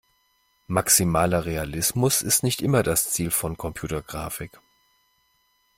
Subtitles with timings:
[0.65, 4.59] Maximaler Realismus ist nicht immer das Ziel von Computergrafik.